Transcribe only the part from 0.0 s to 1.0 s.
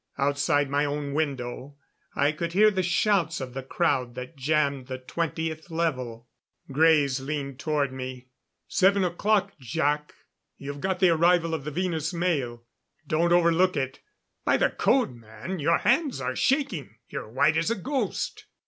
Outside my